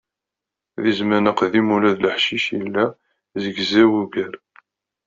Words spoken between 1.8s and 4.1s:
d leḥcic yella zegzaw